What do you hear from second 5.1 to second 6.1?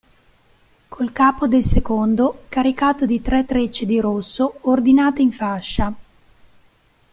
in fascia".